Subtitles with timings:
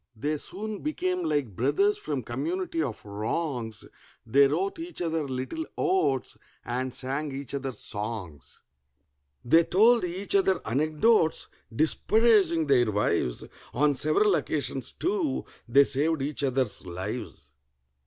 [0.15, 3.83] They soon became like brothers from community of wrongs:
[4.25, 8.61] They wrote each other little odes and sang each other songs;
[9.45, 13.43] They told each other anecdotes disparaging their wives;
[13.75, 17.51] On several occasions, too, they saved each other's lives.